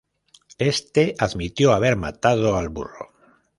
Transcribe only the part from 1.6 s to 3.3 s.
haber matado al burro.